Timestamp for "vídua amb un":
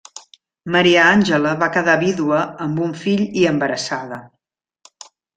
2.03-2.95